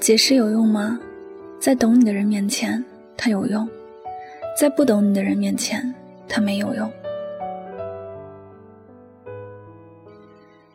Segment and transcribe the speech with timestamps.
[0.00, 0.98] 解释有用吗？
[1.60, 2.82] 在懂你的人面前，
[3.16, 3.66] 它有用；
[4.56, 5.92] 在不懂你的人面前，
[6.28, 6.90] 它没有用。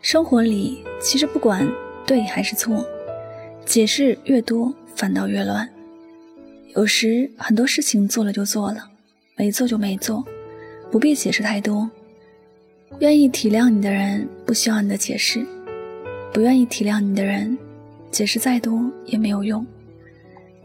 [0.01, 1.65] 生活里，其实不管
[2.05, 2.86] 对还是错，
[3.65, 5.68] 解释越多，反倒越乱。
[6.75, 8.89] 有时很多事情做了就做了，
[9.37, 10.24] 没做就没做，
[10.92, 11.89] 不必解释太多。
[13.00, 15.39] 愿意体谅你的人，不需要你的解释；
[16.33, 17.57] 不愿意体谅你的人，
[18.13, 19.65] 解释再多也没有用。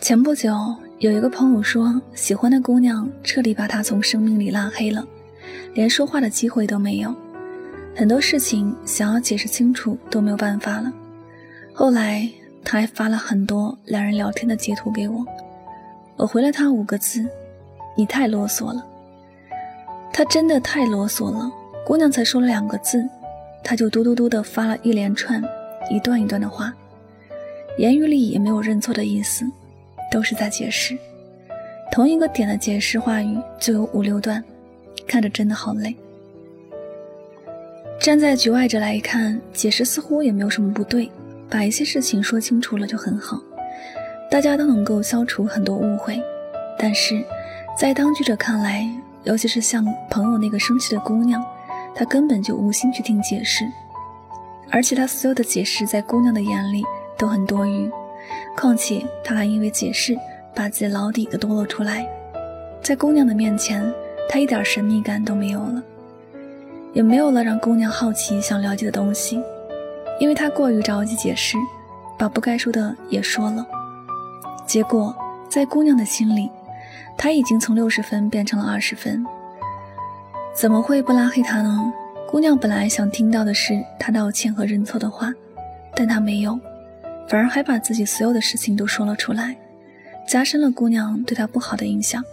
[0.02, 0.54] 前不久，
[0.98, 5.02] 有一个朋友说，喜欢的姑娘彻底把他从生命里拉黑了，
[5.72, 7.12] 连说话的机会都没有。
[7.96, 10.92] 很多事情想要解释清楚都没有办法了。
[11.72, 12.28] 后来
[12.62, 15.24] 他还发了很多两人聊天的截图给我，
[16.16, 17.26] 我回了他五个字
[17.96, 18.84] ：“你太啰嗦了。”
[20.12, 21.50] 他真的太啰嗦了。
[21.86, 23.08] 姑娘才说了两个字，
[23.64, 25.42] 他就嘟嘟嘟的发了一连串、
[25.90, 26.70] 一段一段的话，
[27.78, 29.46] 言语里也没有认错的意思，
[30.10, 30.98] 都是在解释。
[31.92, 34.42] 同一个点的解释话语就有五六段，
[35.06, 35.94] 看着真的好累。
[38.00, 41.08] 站在局外者来看，解释似乎也没有什么不对，
[41.48, 43.40] 把一些事情说清楚了就很好，
[44.28, 46.20] 大家都能够消除很多误会。
[46.76, 47.24] 但是，
[47.78, 48.88] 在当局者看来，
[49.22, 51.44] 尤其是像朋友那个生气的姑娘，
[51.94, 53.64] 她根本就无心去听解释，
[54.68, 56.84] 而且她所有的解释在姑娘的眼里
[57.18, 57.90] 都很多余。
[58.56, 60.16] 况且，他还因为解释
[60.54, 62.08] 把自己老底都抖露出来，
[62.82, 63.82] 在姑娘的面前，
[64.28, 65.82] 他一点神秘感都没有了。
[66.94, 69.40] 也没有了让姑娘好奇想了解的东西，
[70.18, 71.56] 因为他过于着急解释，
[72.18, 73.64] 把不该说的也说了。
[74.66, 75.14] 结果
[75.48, 76.50] 在姑娘的心里，
[77.16, 79.24] 他已经从六十分变成了二十分。
[80.54, 81.92] 怎么会不拉黑他呢？
[82.26, 85.32] 姑娘本来想听到的是他道歉和认错的话，
[85.94, 86.58] 但他没有，
[87.28, 89.54] 反而还把自己所有的事情都说了出来，
[90.26, 92.24] 加深了姑娘对他不好的印象。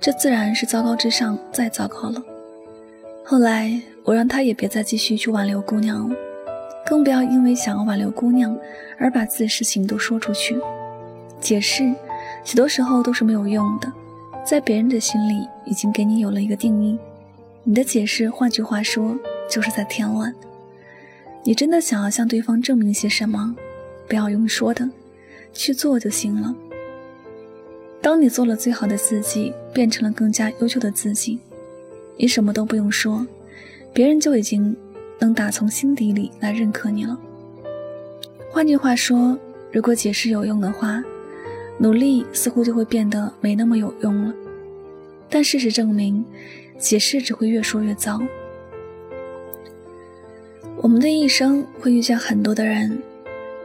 [0.00, 2.22] 这自然是糟糕之上再糟糕了。
[3.24, 6.16] 后来，我让他也别再继续去挽留姑娘了，
[6.84, 8.56] 更不要因为想要挽留姑娘
[8.98, 10.58] 而把自己事情都说出去。
[11.40, 11.90] 解释，
[12.44, 13.90] 许多时候都是没有用的，
[14.44, 16.98] 在别人的心里已经给你有了一个定义。
[17.62, 19.16] 你的解释，换句话说，
[19.50, 20.34] 就是在添乱。
[21.44, 23.54] 你真的想要向对方证明些什么，
[24.10, 24.90] 不要用说的，
[25.52, 26.52] 去做就行了。
[28.02, 31.38] 当你做了最好的自己，变成了更加优秀的自己。
[32.16, 33.24] 你什么都不用说，
[33.92, 34.76] 别人就已经
[35.20, 37.16] 能打从心底里来认可你了。
[38.50, 39.38] 换句话说，
[39.70, 41.00] 如果解释有用的话，
[41.78, 44.34] 努力似乎就会变得没那么有用了。
[45.28, 46.24] 但事实证明，
[46.78, 48.20] 解释只会越说越糟。
[50.78, 53.00] 我们的一生会遇见很多的人，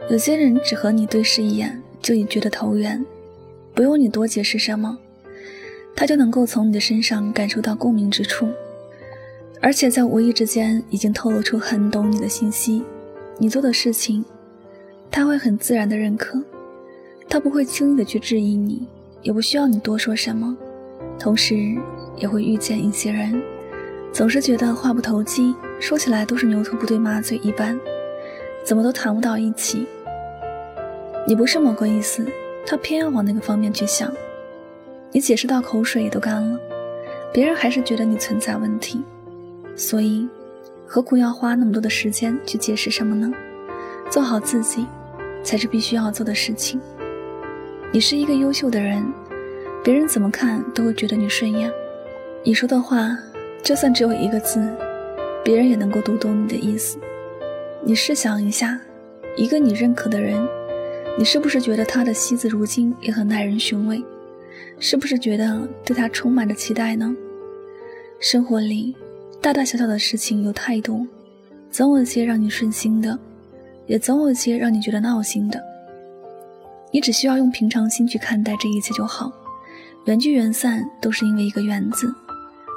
[0.08, 3.04] 有些人只和你对视一眼就已觉得投缘，
[3.74, 4.96] 不用你多解释什么。
[5.96, 8.46] 他就能够从你的身上感受到共鸣之处，
[9.60, 12.84] 而且在无意之间已经透露出很懂你的信息。
[13.38, 14.24] 你做的事情，
[15.10, 16.40] 他会很自然的认可，
[17.28, 18.86] 他不会轻易的去质疑你，
[19.22, 20.56] 也不需要你多说什么。
[21.18, 21.74] 同时，
[22.16, 23.42] 也会遇见一些人，
[24.12, 27.78] 总是觉得话不投机，说起来都是牛头不对马嘴一般，
[28.64, 29.86] 怎么都谈不到一起。
[31.28, 32.24] 你不是某个意思，
[32.64, 34.12] 他偏要往那个方面去想。
[35.10, 36.56] 你解释到口水都干了，
[37.32, 39.02] 别人还是觉得你存在问题，
[39.74, 40.28] 所以
[40.86, 43.28] 何苦要花那么多的时间去解释什么呢？
[44.08, 44.86] 做好自己
[45.42, 46.80] 才是必须要做的事情。
[47.92, 49.04] 你是一个优秀的人，
[49.82, 51.72] 别人怎么看都会觉得你顺眼。
[52.44, 53.18] 你说的话，
[53.64, 54.64] 就算只有一个字，
[55.42, 56.98] 别人也能够读懂你的意思。
[57.82, 58.78] 你试想一下，
[59.36, 60.46] 一个你认可的人，
[61.18, 64.04] 你是不是觉得他的惜字如金也很耐人寻味？
[64.78, 67.14] 是不是觉得对他充满着期待呢？
[68.20, 68.94] 生活里
[69.40, 71.06] 大大小小的事情有太多，
[71.70, 73.18] 总有些让你顺心的，
[73.86, 75.62] 也总有些让你觉得闹心的。
[76.92, 79.32] 你只需要用平常心去看待这一切就好。
[80.04, 82.14] 缘聚缘散都是因为一个缘字。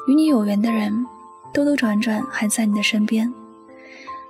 [0.07, 1.05] 与你有缘的人，
[1.53, 3.29] 兜兜转转还在你的身边；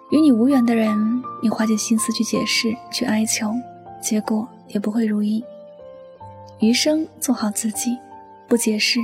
[0.09, 3.53] 与你无缘的人，你花尽心思去解释、去哀求，
[4.01, 5.43] 结果也不会如意。
[6.59, 7.97] 余生做好自己，
[8.47, 8.99] 不解释，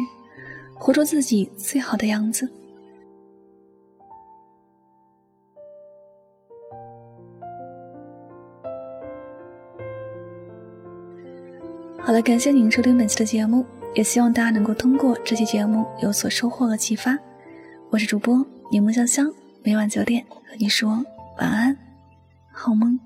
[0.74, 2.50] 活出自己最好的样子。
[11.98, 13.66] 好了，感谢您收听本期的节目，
[13.96, 17.18] 也希望大家能够通过这期节目有所收获和启发。
[17.90, 19.34] 我是主播柠檬香香，
[19.64, 21.04] 每晚九点和你说
[21.40, 21.76] 晚安，
[22.52, 23.00] 好梦。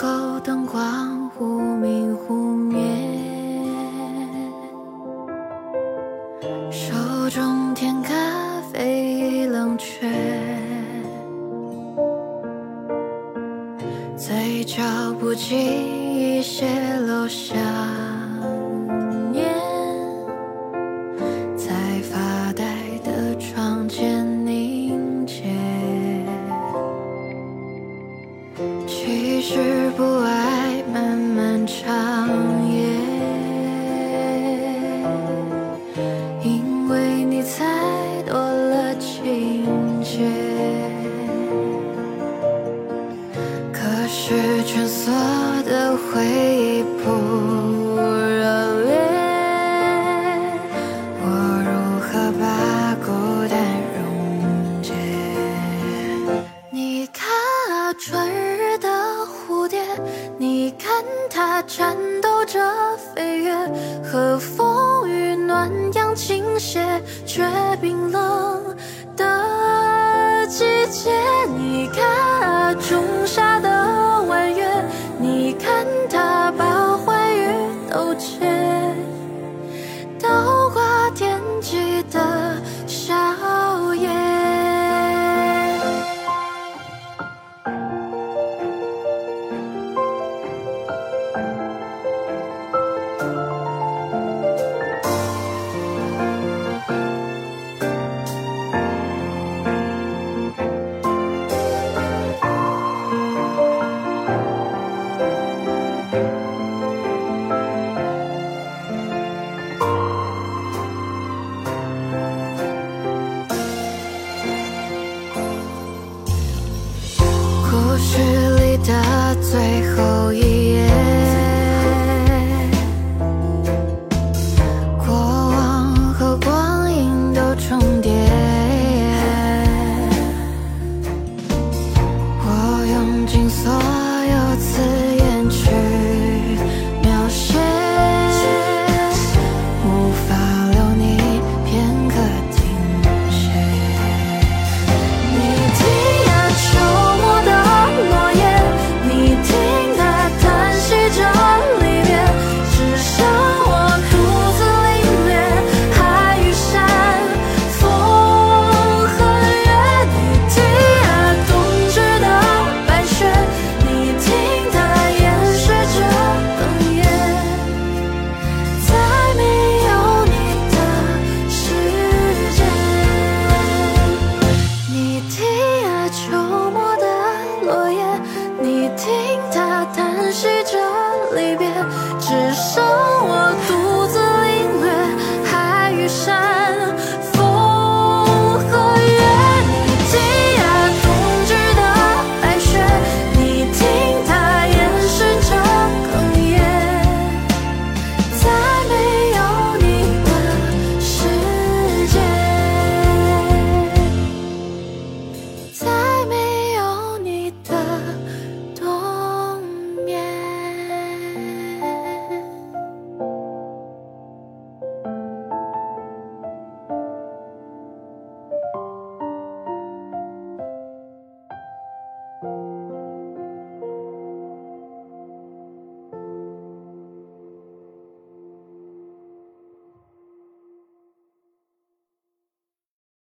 [0.00, 1.69] 够灯光无
[61.62, 62.60] 颤抖着
[62.96, 63.54] 飞跃
[64.02, 66.80] 和风与暖阳倾斜
[67.26, 67.42] 却
[67.80, 68.29] 冰冷。